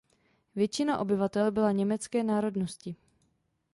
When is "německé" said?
1.71-2.23